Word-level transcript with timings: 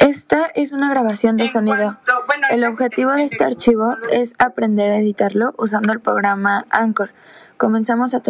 Esta 0.00 0.46
es 0.54 0.72
una 0.72 0.90
grabación 0.90 1.36
de 1.36 1.48
sonido. 1.48 1.98
El 2.50 2.64
objetivo 2.64 3.12
de 3.12 3.24
este 3.24 3.42
archivo 3.44 3.96
es 4.12 4.34
aprender 4.38 4.90
a 4.90 4.98
editarlo 4.98 5.54
usando 5.56 5.92
el 5.92 6.00
programa 6.00 6.66
Anchor. 6.70 7.10
Comenzamos 7.56 8.14
a 8.14 8.20